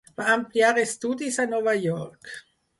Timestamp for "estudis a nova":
0.85-1.77